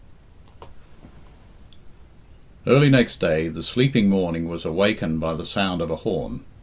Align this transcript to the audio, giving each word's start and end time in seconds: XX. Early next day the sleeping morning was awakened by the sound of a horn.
XX. 0.61 0.65
Early 2.65 2.89
next 2.89 3.19
day 3.19 3.49
the 3.49 3.61
sleeping 3.61 4.09
morning 4.09 4.49
was 4.49 4.65
awakened 4.65 5.19
by 5.19 5.35
the 5.35 5.45
sound 5.45 5.79
of 5.79 5.91
a 5.91 5.97
horn. 5.97 6.39